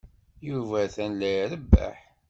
[0.47, 1.97] Yuba atan la irebbeḥ.